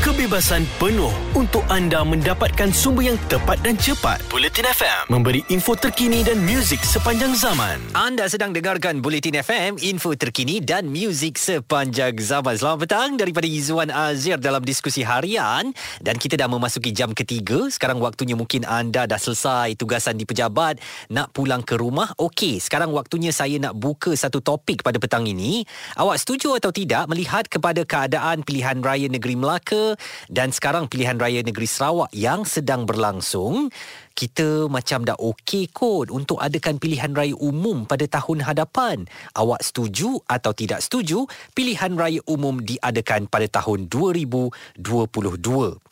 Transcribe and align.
kebebasan 0.00 0.64
penuh 0.80 1.12
untuk 1.36 1.60
anda 1.68 2.00
mendapatkan 2.00 2.72
sumber 2.72 3.12
yang 3.12 3.20
tepat 3.28 3.60
dan 3.60 3.76
cepat. 3.76 4.16
Bulletin 4.32 4.64
FM 4.64 5.12
memberi 5.12 5.44
info 5.52 5.76
terkini 5.76 6.24
dan 6.24 6.40
muzik 6.40 6.80
sepanjang 6.80 7.36
zaman. 7.36 7.76
Anda 7.92 8.24
sedang 8.24 8.56
dengarkan 8.56 9.04
Bulletin 9.04 9.36
FM, 9.44 9.76
info 9.76 10.16
terkini 10.16 10.64
dan 10.64 10.88
muzik 10.88 11.36
sepanjang 11.36 12.16
zaman. 12.16 12.56
Selamat 12.56 12.88
petang 12.88 13.20
daripada 13.20 13.44
Izzuan 13.44 13.92
Azir 13.92 14.40
dalam 14.40 14.64
diskusi 14.64 15.04
harian 15.04 15.76
dan 16.00 16.16
kita 16.16 16.40
dah 16.40 16.48
memasuki 16.48 16.96
jam 16.96 17.12
ketiga. 17.12 17.68
Sekarang 17.68 18.00
waktunya 18.00 18.32
mungkin 18.32 18.64
anda 18.64 19.04
dah 19.04 19.20
selesai 19.20 19.76
tugasan 19.76 20.16
di 20.16 20.24
pejabat, 20.24 20.80
nak 21.12 21.36
pulang 21.36 21.60
ke 21.60 21.76
rumah. 21.76 22.08
Okey, 22.16 22.56
sekarang 22.56 22.88
waktunya 22.96 23.36
saya 23.36 23.60
nak 23.60 23.76
buka 23.76 24.16
satu 24.16 24.40
topik 24.40 24.80
pada 24.80 24.96
petang 24.96 25.28
ini. 25.28 25.60
Awak 26.00 26.24
setuju 26.24 26.56
atau 26.56 26.72
tidak 26.72 27.04
melihat 27.04 27.44
kepada 27.52 27.84
keadaan 27.84 28.40
pilihan 28.48 28.80
raya 28.80 29.04
negeri 29.12 29.36
Melaka 29.36 29.89
dan 30.28 30.50
sekarang 30.50 30.90
pilihan 30.90 31.16
raya 31.16 31.40
negeri 31.40 31.66
Sarawak 31.66 32.10
yang 32.12 32.44
sedang 32.44 32.84
berlangsung 32.84 33.70
kita 34.14 34.68
macam 34.68 35.02
dah 35.06 35.16
okey 35.16 35.70
kot 35.72 36.12
untuk 36.12 36.38
adakan 36.42 36.76
pilihan 36.76 37.12
raya 37.14 37.34
umum 37.38 37.88
pada 37.88 38.04
tahun 38.04 38.44
hadapan. 38.44 39.08
Awak 39.34 39.60
setuju 39.64 40.20
atau 40.28 40.52
tidak 40.52 40.84
setuju 40.84 41.24
pilihan 41.56 41.94
raya 41.96 42.20
umum 42.28 42.60
diadakan 42.60 43.26
pada 43.30 43.48
tahun 43.48 43.88
2022. 43.88 44.52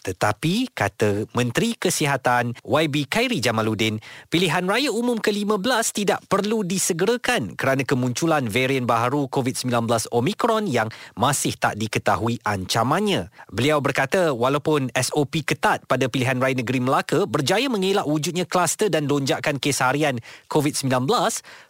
Tetapi, 0.08 0.72
kata 0.72 1.28
Menteri 1.36 1.76
Kesihatan 1.76 2.56
YB 2.64 3.12
Khairi 3.12 3.44
Jamaluddin, 3.44 4.00
pilihan 4.32 4.64
raya 4.64 4.88
umum 4.88 5.20
ke-15 5.20 5.84
tidak 5.92 6.24
perlu 6.32 6.64
disegerakan 6.64 7.52
kerana 7.58 7.84
kemunculan 7.84 8.48
varian 8.48 8.88
baharu 8.88 9.28
COVID-19 9.28 9.84
Omicron 10.08 10.64
yang 10.64 10.88
masih 11.12 11.52
tak 11.60 11.76
diketahui 11.76 12.40
ancamannya. 12.40 13.28
Beliau 13.52 13.84
berkata, 13.84 14.32
walaupun 14.32 14.88
SOP 14.96 15.44
ketat 15.44 15.84
pada 15.84 16.08
pilihan 16.08 16.40
raya 16.40 16.56
negeri 16.56 16.80
Melaka 16.80 17.28
berjaya 17.28 17.68
mengelak 17.68 18.08
wujudnya 18.18 18.44
kluster 18.44 18.90
dan 18.90 19.06
lonjakan 19.06 19.62
kes 19.62 19.78
harian 19.78 20.18
COVID-19, 20.50 21.06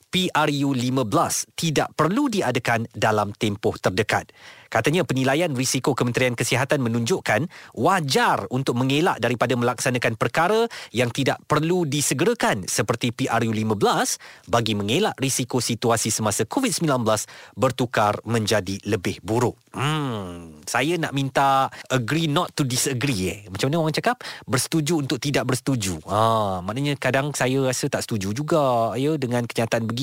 PRU 0.09 0.73
15 0.73 1.53
tidak 1.53 1.93
perlu 1.93 2.33
diadakan 2.33 2.89
dalam 2.97 3.37
tempoh 3.37 3.77
terdekat. 3.77 4.33
Katanya 4.69 5.01
penilaian 5.01 5.49
risiko 5.57 5.97
Kementerian 5.97 6.37
Kesihatan 6.37 6.85
menunjukkan 6.85 7.49
wajar 7.73 8.45
untuk 8.53 8.77
mengelak 8.77 9.17
daripada 9.17 9.57
melaksanakan 9.57 10.21
perkara 10.21 10.69
yang 10.93 11.09
tidak 11.09 11.41
perlu 11.49 11.89
disegerakan 11.89 12.69
seperti 12.69 13.13
PRU 13.17 13.49
15 13.49 14.49
bagi 14.53 14.77
mengelak 14.77 15.17
risiko 15.17 15.65
situasi 15.65 16.13
semasa 16.13 16.45
COVID-19 16.45 16.85
bertukar 17.57 18.21
menjadi 18.29 18.77
lebih 18.85 19.25
buruk. 19.25 19.57
Hmm, 19.73 20.61
saya 20.69 21.01
nak 21.01 21.17
minta 21.17 21.73
agree 21.89 22.29
not 22.29 22.53
to 22.53 22.65
disagree 22.65 23.21
eh. 23.29 23.41
Macam 23.49 23.73
mana 23.73 23.89
orang 23.89 23.97
cakap? 23.97 24.21
Bersetuju 24.45 25.01
untuk 25.01 25.17
tidak 25.17 25.49
bersetuju. 25.49 26.01
Ha, 26.09 26.61
maknanya 26.61 26.97
kadang 27.01 27.33
saya 27.33 27.65
rasa 27.65 27.89
tak 27.89 28.05
setuju 28.05 28.37
juga 28.37 28.93
ya 29.01 29.17
dengan 29.17 29.49
kenyataan 29.49 29.89
begini. 29.89 29.98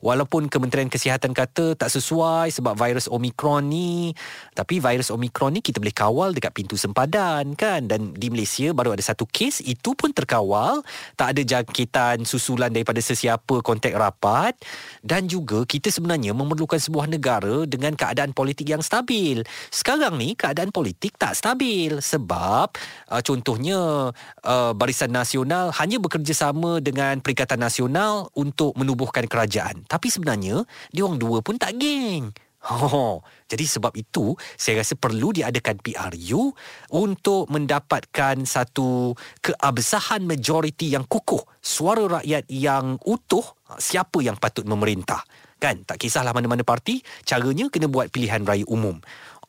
Walaupun 0.00 0.48
Kementerian 0.48 0.88
Kesihatan 0.88 1.36
kata 1.36 1.76
tak 1.76 1.92
sesuai 1.92 2.48
sebab 2.48 2.72
virus 2.72 3.12
Omicron 3.12 3.68
ni 3.68 4.16
tapi 4.56 4.80
virus 4.80 5.12
Omicron 5.12 5.52
ni 5.52 5.60
kita 5.60 5.76
boleh 5.76 5.92
kawal 5.92 6.32
dekat 6.32 6.56
pintu 6.56 6.80
sempadan 6.80 7.52
kan? 7.52 7.84
Dan 7.84 8.16
di 8.16 8.32
Malaysia 8.32 8.72
baru 8.72 8.96
ada 8.96 9.04
satu 9.04 9.28
kes 9.28 9.60
itu 9.60 9.92
pun 9.92 10.16
terkawal. 10.16 10.80
Tak 11.20 11.36
ada 11.36 11.42
jangkitan 11.44 12.24
susulan 12.24 12.72
daripada 12.72 13.04
sesiapa 13.04 13.60
kontak 13.60 13.92
rapat. 13.92 14.56
Dan 15.04 15.28
juga 15.28 15.66
kita 15.68 15.92
sebenarnya 15.92 16.32
memerlukan 16.32 16.80
sebuah 16.80 17.10
negara 17.10 17.68
dengan 17.68 17.92
keadaan 17.98 18.32
politik 18.32 18.70
yang 18.70 18.80
stabil. 18.80 19.42
Sekarang 19.68 20.16
ni 20.16 20.38
keadaan 20.38 20.70
politik 20.70 21.18
tak 21.18 21.34
stabil 21.34 21.98
sebab 21.98 22.70
uh, 23.10 23.22
contohnya 23.24 24.12
uh, 24.46 24.72
Barisan 24.76 25.10
Nasional 25.10 25.74
hanya 25.74 25.98
bekerjasama 25.98 26.78
dengan 26.78 27.18
Perikatan 27.18 27.58
Nasional 27.58 28.30
untuk 28.38 28.76
menubuhkan 29.02 29.26
kerajaan. 29.26 29.82
Tapi 29.90 30.06
sebenarnya 30.06 30.62
dia 30.94 31.02
orang 31.02 31.18
dua 31.18 31.42
pun 31.42 31.58
tak 31.58 31.74
geng. 31.74 32.30
Oh, 32.62 33.26
jadi 33.50 33.66
sebab 33.66 33.90
itu 33.98 34.38
saya 34.54 34.86
rasa 34.86 34.94
perlu 34.94 35.34
diadakan 35.34 35.82
PRU 35.82 36.54
untuk 36.94 37.50
mendapatkan 37.50 38.38
satu 38.46 39.18
keabsahan 39.42 40.22
majoriti 40.22 40.94
yang 40.94 41.02
kukuh, 41.10 41.42
suara 41.58 42.22
rakyat 42.22 42.46
yang 42.46 43.02
utuh, 43.02 43.42
siapa 43.82 44.22
yang 44.22 44.38
patut 44.38 44.62
memerintah. 44.62 45.26
Kan, 45.58 45.82
tak 45.82 45.98
kisahlah 45.98 46.30
mana-mana 46.30 46.62
parti, 46.62 47.02
caranya 47.26 47.66
kena 47.66 47.90
buat 47.90 48.14
pilihan 48.14 48.46
raya 48.46 48.62
umum. 48.70 49.02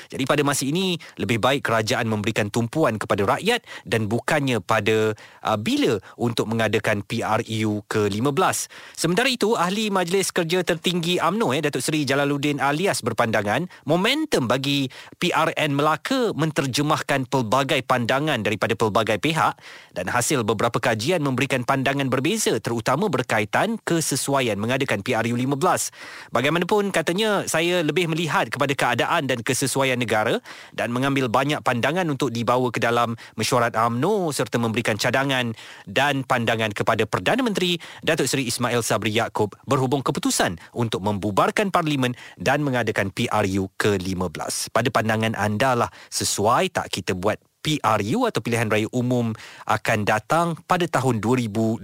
Jadi 0.09 0.23
pada 0.23 0.41
masa 0.41 0.63
ini, 0.63 0.95
lebih 1.19 1.37
baik 1.43 1.67
kerajaan 1.67 2.07
memberikan 2.07 2.47
tumpuan 2.47 2.95
kepada 2.95 3.27
rakyat 3.37 3.61
dan 3.83 4.07
bukannya 4.07 4.63
pada 4.63 5.13
uh, 5.43 5.57
bila 5.59 5.99
untuk 6.15 6.47
mengadakan 6.49 7.03
PRU 7.03 7.83
ke-15. 7.91 8.57
Sementara 8.95 9.27
itu, 9.27 9.53
Ahli 9.53 9.91
Majlis 9.91 10.31
Kerja 10.31 10.63
Tertinggi 10.63 11.19
AMNO, 11.19 11.51
eh, 11.51 11.61
Datuk 11.61 11.83
Seri 11.83 12.07
Jalaluddin 12.07 12.63
Alias 12.63 13.03
berpandangan, 13.03 13.67
momentum 13.83 14.47
bagi 14.47 14.87
PRN 15.19 15.75
Melaka 15.75 16.31
menterjemahkan 16.31 17.27
pelbagai 17.27 17.83
pandangan 17.83 18.39
daripada 18.39 18.77
pelbagai 18.77 19.19
pihak 19.25 19.57
dan 19.97 20.05
hasil 20.05 20.45
beberapa 20.45 20.77
kajian 20.77 21.25
memberikan 21.25 21.65
pandangan 21.65 22.05
berbeza 22.13 22.53
terutama 22.61 23.09
berkaitan 23.09 23.81
kesesuaian 23.81 24.61
mengadakan 24.61 25.01
PRU 25.01 25.33
15 25.33 25.89
Bagaimanapun 26.29 26.93
katanya 26.93 27.49
saya 27.49 27.81
lebih 27.81 28.05
melihat 28.11 28.51
kepada 28.53 28.75
keadaan 28.77 29.25
dan 29.25 29.41
kesesuaian 29.41 29.97
negara 29.97 30.37
dan 30.75 30.93
mengambil 30.93 31.31
banyak 31.31 31.63
pandangan 31.63 32.05
untuk 32.11 32.29
dibawa 32.29 32.69
ke 32.69 32.77
dalam 32.77 33.15
mesyuarat 33.39 33.73
AMNO 33.73 34.29
serta 34.35 34.61
memberikan 34.61 34.99
cadangan 34.99 35.55
dan 35.87 36.27
pandangan 36.27 36.75
kepada 36.75 37.07
Perdana 37.07 37.41
Menteri 37.41 37.79
Datuk 38.03 38.27
Seri 38.27 38.45
Ismail 38.51 38.83
Sabri 38.83 39.15
Yaakob 39.15 39.55
berhubung 39.63 40.03
keputusan 40.03 40.59
untuk 40.75 41.01
membubarkan 41.01 41.71
parlimen 41.71 42.13
dan 42.35 42.61
mengadakan 42.61 43.09
PRU 43.15 43.71
ke-15. 43.79 44.75
Pada 44.75 44.89
pandangan 44.91 45.33
anda 45.39 45.71
lah 45.73 45.89
sesuai 46.11 46.75
tak 46.75 46.91
kita 46.91 47.15
buat 47.15 47.39
PRU 47.65 48.29
atau 48.29 48.45
pilihan 48.45 48.69
raya 48.69 48.85
umum 48.93 49.33
akan 49.65 50.05
datang 50.05 50.53
pada 50.69 50.85
tahun 50.85 51.17
2022 51.17 51.81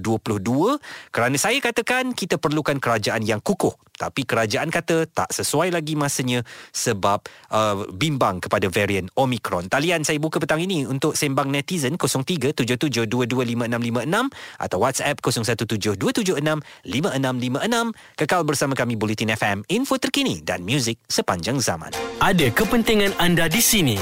kerana 1.09 1.35
saya 1.41 1.57
katakan 1.57 2.13
kita 2.13 2.37
perlukan 2.37 2.77
kerajaan 2.77 3.25
yang 3.25 3.41
kukuh 3.41 3.73
tapi 4.01 4.25
kerajaan 4.25 4.73
kata 4.73 5.05
tak 5.13 5.29
sesuai 5.29 5.69
lagi 5.69 5.93
masanya 5.93 6.41
sebab 6.73 7.21
uh, 7.53 7.85
bimbang 7.93 8.41
kepada 8.41 8.65
varian 8.65 9.05
Omicron. 9.13 9.69
Talian 9.69 10.01
saya 10.01 10.17
buka 10.17 10.41
petang 10.41 10.57
ini 10.57 10.89
untuk 10.89 11.13
sembang 11.13 11.53
netizen 11.53 12.01
0377225656 12.01 14.33
atau 14.57 14.77
WhatsApp 14.81 15.21
0172765656. 15.21 17.93
Kekal 18.17 18.41
bersama 18.41 18.73
kami 18.73 18.97
Bulletin 18.97 19.37
FM, 19.37 19.61
info 19.69 20.01
terkini 20.01 20.41
dan 20.41 20.65
muzik 20.65 20.97
sepanjang 21.05 21.61
zaman. 21.61 21.93
Ada 22.17 22.49
kepentingan 22.49 23.13
anda 23.21 23.45
di 23.45 23.61
sini 23.61 24.01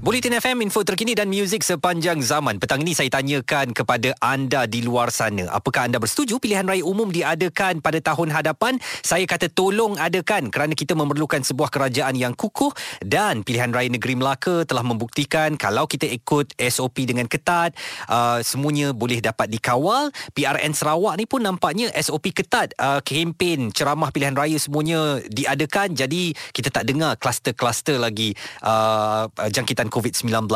Bulletin 0.00 0.32
FM, 0.32 0.64
info 0.64 0.80
terkini 0.80 1.12
dan 1.12 1.28
muzik 1.28 1.60
sepanjang 1.60 2.24
zaman. 2.24 2.56
Petang 2.56 2.80
ini 2.80 2.96
saya 2.96 3.12
tanyakan 3.12 3.76
kepada 3.76 4.16
anda 4.24 4.64
di 4.64 4.80
luar 4.80 5.12
sana. 5.12 5.44
Apakah 5.52 5.84
anda 5.84 6.00
bersetuju 6.00 6.40
pilihan 6.40 6.64
raya 6.64 6.80
umum 6.80 7.12
diadakan 7.12 7.84
pada 7.84 8.00
tahun 8.00 8.32
hadapan? 8.32 8.80
Saya 9.04 9.28
kata 9.28 9.52
tolong 9.52 10.00
adakan 10.00 10.48
kerana 10.48 10.72
kita 10.72 10.96
memerlukan 10.96 11.44
sebuah 11.44 11.68
kerajaan 11.68 12.16
yang 12.16 12.32
kukuh 12.32 12.72
dan 13.04 13.44
pilihan 13.44 13.68
raya 13.76 13.92
negeri 13.92 14.16
Melaka 14.16 14.64
telah 14.64 14.80
membuktikan 14.80 15.60
kalau 15.60 15.84
kita 15.84 16.08
ikut 16.08 16.56
SOP 16.56 17.04
dengan 17.04 17.28
ketat, 17.28 17.76
uh, 18.08 18.40
semuanya 18.40 18.96
boleh 18.96 19.20
dapat 19.20 19.52
dikawal. 19.52 20.08
PRN 20.32 20.72
Sarawak 20.72 21.20
ni 21.20 21.28
pun 21.28 21.44
nampaknya 21.44 21.92
SOP 22.00 22.32
ketat. 22.32 22.72
Uh, 22.80 23.04
kempen 23.04 23.68
ceramah 23.68 24.08
pilihan 24.08 24.32
raya 24.32 24.56
semuanya 24.56 25.20
diadakan. 25.28 25.92
Jadi 25.92 26.32
kita 26.56 26.72
tak 26.72 26.88
dengar 26.88 27.20
kluster-kluster 27.20 28.00
lagi 28.00 28.32
uh, 28.64 29.28
jangkitan 29.52 29.89
COVID-19 29.90 30.46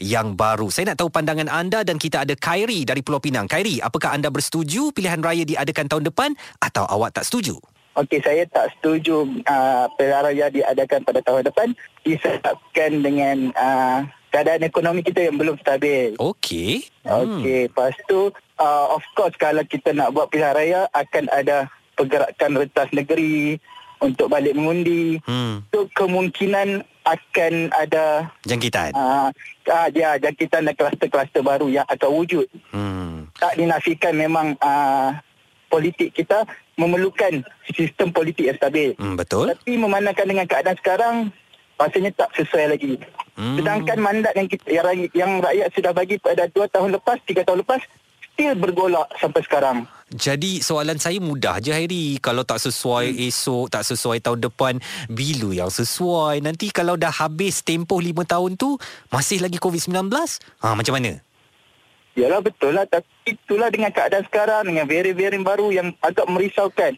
yang 0.00 0.38
baru. 0.38 0.70
Saya 0.70 0.94
nak 0.94 1.02
tahu 1.02 1.10
pandangan 1.10 1.50
anda 1.50 1.82
dan 1.82 1.98
kita 2.00 2.22
ada 2.22 2.38
Khairi 2.38 2.86
dari 2.86 3.02
Pulau 3.02 3.20
Pinang. 3.20 3.50
Khairi, 3.50 3.82
apakah 3.82 4.14
anda 4.14 4.30
bersetuju 4.30 4.94
pilihan 4.94 5.20
raya 5.20 5.42
diadakan 5.42 5.90
tahun 5.90 6.04
depan 6.08 6.30
atau 6.62 6.86
awak 6.86 7.18
tak 7.18 7.26
setuju? 7.26 7.58
Okey, 7.94 8.18
saya 8.26 8.42
tak 8.50 8.74
setuju 8.74 9.22
uh, 9.46 9.86
pilihan 9.94 10.22
raya 10.26 10.46
diadakan 10.50 11.06
pada 11.06 11.20
tahun 11.22 11.46
depan 11.46 11.68
disebabkan 12.02 12.90
dengan 13.06 13.54
uh, 13.54 14.02
keadaan 14.34 14.66
ekonomi 14.66 15.06
kita 15.06 15.30
yang 15.30 15.38
belum 15.38 15.54
stabil. 15.62 16.18
Okey. 16.18 16.90
Okey, 17.06 17.70
lepas 17.70 17.94
tu 18.10 18.34
uh, 18.58 18.86
of 18.90 19.02
course 19.14 19.38
kalau 19.38 19.62
kita 19.62 19.94
nak 19.94 20.10
buat 20.10 20.26
pilihan 20.26 20.58
raya 20.58 20.80
akan 20.90 21.30
ada 21.30 21.70
pergerakan 21.94 22.58
rentas 22.58 22.90
negeri 22.90 23.62
untuk 24.02 24.26
balik 24.26 24.58
mengundi. 24.58 25.22
Hmm. 25.22 25.62
So 25.70 25.86
kemungkinan 25.94 26.82
akan 27.04 27.68
ada 27.76 28.32
Jangkitan. 28.48 28.96
uh, 28.96 29.28
uh, 29.68 29.88
ya, 29.92 30.16
jangkitan 30.16 30.64
dan 30.64 30.74
kluster-kluster 30.74 31.44
baru 31.44 31.68
yang 31.68 31.86
akan 31.88 32.10
wujud. 32.16 32.48
Hmm. 32.72 33.28
Tak 33.36 33.60
dinafikan 33.60 34.16
memang 34.16 34.56
uh, 34.60 35.12
politik 35.68 36.16
kita 36.16 36.48
memerlukan 36.80 37.44
sistem 37.70 38.10
politik 38.10 38.48
yang 38.48 38.58
stabil. 38.58 38.96
Hmm, 38.96 39.20
betul. 39.20 39.52
Tapi 39.52 39.76
memandangkan 39.76 40.26
dengan 40.26 40.46
keadaan 40.48 40.78
sekarang 40.80 41.14
rasanya 41.76 42.10
tak 42.14 42.30
sesuai 42.38 42.66
lagi. 42.72 42.96
Hmm. 43.34 43.58
Sedangkan 43.58 43.98
mandat 43.98 44.32
yang 44.38 44.48
kita 44.48 44.66
yang, 44.70 45.10
yang 45.12 45.32
rakyat 45.42 45.68
sudah 45.74 45.92
bagi 45.92 46.16
pada 46.22 46.46
2 46.48 46.70
tahun 46.70 46.90
lepas, 46.96 47.18
3 47.26 47.44
tahun 47.44 47.60
lepas 47.66 47.82
still 48.34 48.54
bergolak 48.58 49.06
sampai 49.18 49.42
sekarang. 49.46 49.78
Jadi 50.14 50.62
soalan 50.62 50.94
saya 51.02 51.18
mudah 51.18 51.58
je 51.58 51.74
Hairi 51.74 52.22
Kalau 52.22 52.46
tak 52.46 52.62
sesuai 52.62 53.10
hmm. 53.10 53.26
esok 53.26 53.66
Tak 53.66 53.82
sesuai 53.82 54.22
tahun 54.22 54.46
depan 54.46 54.78
Bila 55.10 55.50
yang 55.50 55.74
sesuai 55.74 56.38
Nanti 56.38 56.70
kalau 56.70 56.94
dah 56.94 57.10
habis 57.10 57.66
tempoh 57.66 57.98
5 57.98 58.22
tahun 58.22 58.54
tu 58.54 58.78
Masih 59.10 59.42
lagi 59.42 59.58
COVID-19 59.58 60.06
ha, 60.62 60.78
Macam 60.78 60.94
mana? 60.94 61.18
Yalah 62.14 62.46
betul 62.46 62.78
lah 62.78 62.86
tapi 62.86 63.10
itulah 63.26 63.74
dengan 63.74 63.90
keadaan 63.90 64.22
sekarang 64.30 64.70
dengan 64.70 64.86
varian-varian 64.86 65.42
baru 65.42 65.74
yang 65.74 65.90
agak 65.98 66.30
merisaukan. 66.30 66.94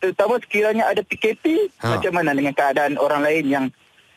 Terutama 0.00 0.40
sekiranya 0.40 0.88
ada 0.88 1.04
PKP, 1.04 1.68
Ha. 1.84 1.84
ha. 1.84 1.88
macam 1.96 2.12
mana 2.16 2.32
dengan 2.32 2.56
keadaan 2.56 2.96
orang 2.96 3.20
lain 3.20 3.44
yang 3.44 3.66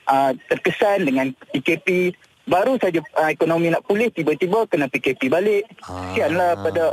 uh, 0.08 0.32
terkesan 0.48 1.04
dengan 1.04 1.36
PKP 1.52 2.16
baru 2.48 2.80
saja 2.80 3.04
uh, 3.20 3.28
ekonomi 3.28 3.68
nak 3.76 3.84
pulih 3.84 4.08
tiba-tiba 4.08 4.64
kena 4.72 4.88
PKP 4.88 5.28
balik. 5.28 5.68
Ah. 5.84 6.16
Kesianlah 6.16 6.52
pada 6.64 6.84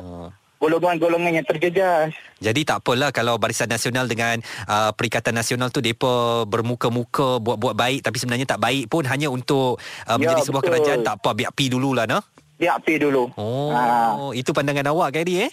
golongan-golongan 0.64 1.32
yang 1.37 1.46
terjejas. 1.46 2.16
Jadi 2.40 2.64
tak 2.64 2.81
apalah 2.81 3.08
kalau 3.08 3.37
Barisan 3.37 3.69
Nasional 3.69 4.08
dengan 4.08 4.40
uh, 4.64 4.90
Perikatan 4.93 5.37
Nasional 5.37 5.69
tu 5.69 5.81
mereka 5.81 6.44
bermuka-muka 6.44 7.37
buat-buat 7.38 7.76
baik 7.76 8.00
tapi 8.00 8.16
sebenarnya 8.16 8.49
tak 8.49 8.61
baik 8.61 8.88
pun 8.88 9.05
hanya 9.05 9.28
untuk 9.28 9.76
uh, 10.08 10.16
Ya, 10.16 10.16
menjadi 10.16 10.40
sebuah 10.43 10.62
betul. 10.62 10.72
kerajaan 10.72 11.00
tak 11.02 11.14
apa 11.20 11.31
biar 11.32 11.52
pi 11.52 11.69
dululah 11.69 12.08
nah. 12.08 12.25
Dia 12.55 12.78
api 12.78 13.02
dulu. 13.02 13.34
Oh, 13.34 13.75
Ha. 13.75 14.31
itu 14.32 14.55
pandangan 14.55 14.87
awak 14.88 15.19
Hairi 15.19 15.43
eh? 15.43 15.52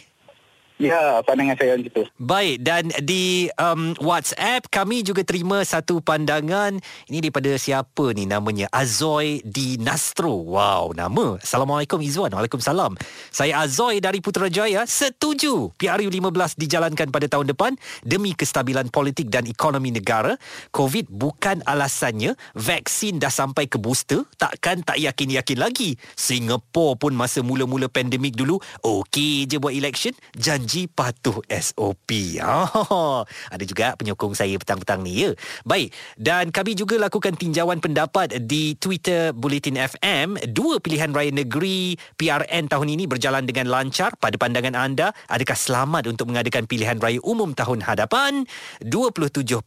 Ya, 0.82 1.22
pandangan 1.22 1.54
saya 1.62 1.78
macam 1.78 1.94
itu. 1.94 2.04
Baik 2.18 2.56
dan 2.66 2.90
di 3.06 3.54
um, 3.62 3.94
WhatsApp 4.02 4.66
kami 4.74 5.06
juga 5.06 5.22
terima 5.22 5.62
satu 5.62 6.02
pandangan 6.02 6.74
ini 7.06 7.22
daripada 7.22 7.54
siapa 7.54 8.18
ni 8.18 8.26
namanya 8.26 8.66
Azoy 8.74 9.46
di 9.46 9.78
Nastro. 9.78 10.42
Wow, 10.42 10.98
nama. 10.98 11.38
Assalamualaikum 11.38 12.02
Izwan. 12.02 12.34
Waalaikumsalam. 12.34 12.98
Saya 13.30 13.62
Azoy 13.62 14.02
dari 14.02 14.26
Putrajaya 14.26 14.90
setuju 14.90 15.70
PRU 15.78 16.10
15 16.10 16.58
dijalankan 16.58 17.14
pada 17.14 17.30
tahun 17.30 17.54
depan 17.54 17.78
demi 18.02 18.34
kestabilan 18.34 18.90
politik 18.90 19.30
dan 19.30 19.46
ekonomi 19.46 19.94
negara. 19.94 20.34
COVID 20.74 21.14
bukan 21.14 21.62
alasannya. 21.62 22.34
Vaksin 22.58 23.22
dah 23.22 23.30
sampai 23.30 23.70
ke 23.70 23.78
booster, 23.78 24.26
takkan 24.42 24.82
tak 24.82 24.98
yakin-yakin 24.98 25.62
lagi. 25.62 25.94
Singapura 26.18 26.98
pun 26.98 27.14
masa 27.14 27.46
mula-mula 27.46 27.86
pandemik 27.86 28.34
dulu 28.34 28.58
okey 28.82 29.46
je 29.46 29.62
buat 29.62 29.78
election, 29.78 30.18
janji 30.34 30.71
patuh 30.92 31.40
SOP. 31.48 32.40
Oh, 32.42 33.24
ada 33.52 33.64
juga 33.64 33.96
penyokong 33.96 34.34
saya 34.36 34.56
petang-petang 34.56 35.04
ni 35.04 35.28
ya. 35.28 35.32
Baik, 35.64 35.92
dan 36.16 36.50
kami 36.50 36.76
juga 36.76 37.00
lakukan 37.00 37.36
tinjauan 37.36 37.80
pendapat 37.80 38.44
di 38.44 38.76
Twitter 38.76 39.32
Bulletin 39.36 39.80
FM. 39.80 40.40
Dua 40.52 40.80
pilihan 40.84 41.12
raya 41.12 41.32
negeri 41.32 41.96
PRN 42.16 42.68
tahun 42.68 42.88
ini 42.94 43.08
berjalan 43.08 43.44
dengan 43.48 43.72
lancar 43.72 44.16
pada 44.20 44.36
pandangan 44.36 44.76
anda. 44.78 45.12
Adakah 45.28 45.58
selamat 45.58 46.08
untuk 46.12 46.30
mengadakan 46.30 46.68
pilihan 46.68 47.00
raya 47.00 47.20
umum 47.24 47.52
tahun 47.56 47.84
hadapan? 47.84 48.46
27% 48.84 49.64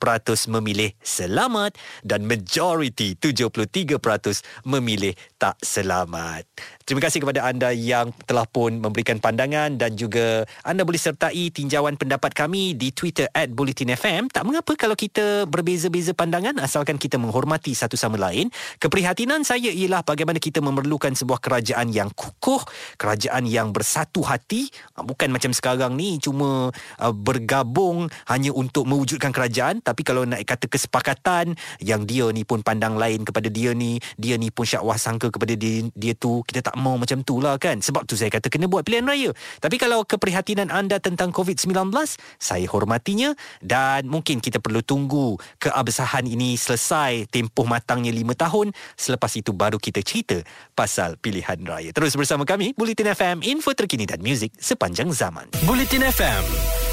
memilih 0.49 0.93
selamat 1.01 1.77
dan 2.05 2.29
majoriti 2.29 3.17
73% 3.19 4.69
memilih 4.69 5.17
tak 5.41 5.59
selamat. 5.61 6.47
Terima 6.85 7.01
kasih 7.01 7.25
kepada 7.25 7.49
anda 7.49 7.73
yang 7.73 8.13
telah 8.29 8.45
pun 8.45 8.77
memberikan 8.77 9.17
pandangan 9.17 9.75
dan 9.81 9.97
juga 9.97 10.45
anda 10.63 10.84
boleh 10.85 11.01
sertai 11.01 11.51
tinjauan 11.51 11.97
pendapat 11.97 12.37
kami 12.37 12.77
di 12.77 12.93
Twitter 12.93 13.27
at 13.33 13.51
Bulletin 13.51 13.97
FM. 13.97 14.29
Tak 14.29 14.45
mengapa 14.45 14.77
kalau 14.77 14.95
kita 14.95 15.49
berbeza-beza 15.49 16.13
pandangan 16.13 16.61
asalkan 16.61 17.01
kita 17.01 17.17
menghormati 17.17 17.73
satu 17.73 17.97
sama 17.97 18.21
lain. 18.21 18.53
Keprihatinan 18.79 19.43
saya 19.43 19.73
ialah 19.73 20.05
bagaimana 20.05 20.37
kita 20.39 20.61
memerlukan 20.61 21.17
sebuah 21.17 21.41
kerajaan 21.41 21.91
yang 21.91 22.13
kukuh, 22.13 22.63
kerajaan 23.01 23.49
yang 23.49 23.73
bersatu 23.73 24.21
hati. 24.23 24.69
Ah, 24.95 25.03
Bukan 25.03 25.33
macam 25.33 25.51
sekarang 25.57 25.97
ni 25.97 26.21
cuma 26.21 26.69
uh, 27.01 27.15
bergabung 27.15 28.07
hanya 28.29 28.53
untuk 28.53 28.85
mewujudkan 28.85 29.33
kerajaan 29.33 29.81
tapi 29.81 30.05
kalau 30.05 30.29
nak 30.29 30.45
kata 30.45 30.69
kesepakatan 30.69 31.57
yang 31.81 32.05
dia 32.05 32.29
ni 32.31 32.45
pun 32.45 32.61
pandang 32.61 33.01
lain 33.01 33.25
kepada 33.25 33.49
dia 33.49 33.73
ni, 33.73 34.03
dia 34.19 34.37
ni 34.37 34.51
pun 34.51 34.67
syakwah 34.67 34.99
sangka 35.01 35.31
kepada 35.31 35.55
dia, 35.55 35.87
dia 35.95 36.13
tu, 36.19 36.43
kita 36.45 36.61
tak 36.73 36.77
mau 36.77 36.99
macam 37.01 37.23
tu 37.23 37.39
lah 37.41 37.57
kan. 37.57 37.79
Sebab 37.79 38.05
tu 38.05 38.19
saya 38.19 38.29
kata 38.29 38.51
kena 38.51 38.67
buat 38.67 38.83
pilihan 38.83 39.07
raya. 39.07 39.31
Tapi 39.63 39.77
kalau 39.79 40.03
keprihatinan 40.03 40.74
anda 40.75 40.99
tentang 40.99 41.31
COVID-19, 41.31 41.95
saya 42.43 42.67
hormatinya 42.67 43.31
dan 43.63 44.11
mungkin 44.11 44.43
kita 44.43 44.59
perlu 44.59 44.83
tunggu 44.83 45.39
keabsahan 45.63 46.27
ini 46.27 46.59
selesai 46.59 47.31
tempoh 47.31 47.65
matangnya 47.65 48.11
lima 48.11 48.35
tahun. 48.35 48.75
Selepas 48.99 49.31
itu 49.39 49.55
baru 49.55 49.79
kita 49.79 50.03
cerita 50.03 50.43
pasal 50.75 51.15
pilihan 51.23 51.63
raya. 51.63 51.95
Terus 51.95 52.19
bersama 52.19 52.43
kami, 52.43 52.75
Bulletin 52.75 53.15
FM, 53.15 53.47
info 53.47 53.71
terkini 53.71 54.05
dan 54.05 54.19
muzik 54.19 54.51
sepanjang 54.59 55.15
zaman. 55.15 55.47
Bulletin 55.63 56.03
FM, 56.11 56.43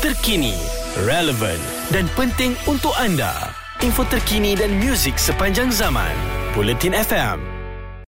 terkini, 0.06 0.54
relevan 1.10 1.58
dan 1.90 2.06
penting 2.14 2.54
untuk 2.70 2.94
anda. 3.02 3.34
Info 3.82 4.06
terkini 4.06 4.54
dan 4.54 4.78
muzik 4.78 5.18
sepanjang 5.18 5.74
zaman. 5.74 6.14
Bulletin 6.54 6.94
FM, 6.94 7.61